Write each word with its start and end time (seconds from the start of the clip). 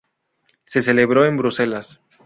Se 0.65 0.81
celebró 0.81 1.27
en 1.27 1.37
Bruselas. 1.37 2.01